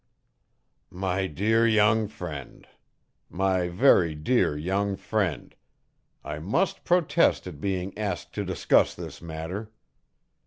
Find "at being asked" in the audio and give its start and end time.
7.45-8.33